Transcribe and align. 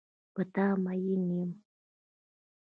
په 0.33 0.41
تا 0.53 0.67
مین 0.83 1.23
یم. 1.37 1.51